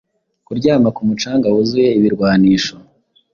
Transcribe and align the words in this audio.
Kuryama 0.45 0.89
ku 0.95 1.01
mucangawuzuye 1.07 1.87
ibirwanisho 1.97 2.75